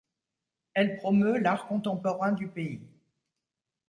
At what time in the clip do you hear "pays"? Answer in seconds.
2.47-2.81